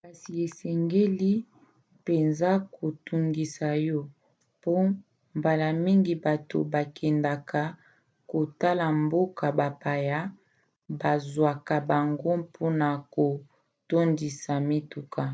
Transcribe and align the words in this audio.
kasi 0.00 0.30
esengeli 0.44 1.32
mpenza 1.98 2.50
kotungisa 2.74 3.68
yo 3.86 4.00
mpo 4.58 4.74
mbala 5.38 5.66
mingi 5.84 6.14
bato 6.24 6.58
bakendaka 6.72 7.62
kotala 8.30 8.86
mboka 9.02 9.46
bapaya 9.58 10.18
bazwaka 11.00 11.74
bango 11.90 12.30
mpona 12.42 12.88
kotondisa 13.14 14.52
mituka 14.68 15.24